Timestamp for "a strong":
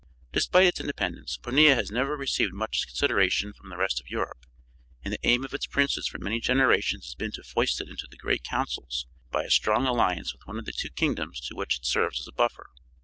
9.43-9.85